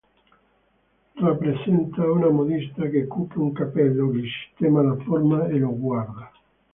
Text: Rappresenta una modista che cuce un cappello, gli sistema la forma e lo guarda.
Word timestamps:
Rappresenta 1.19 2.09
una 2.09 2.31
modista 2.31 2.87
che 2.87 3.05
cuce 3.05 3.37
un 3.37 3.51
cappello, 3.51 4.11
gli 4.11 4.27
sistema 4.27 4.81
la 4.81 4.95
forma 5.03 5.45
e 5.45 5.59
lo 5.59 5.77
guarda. 5.77 6.31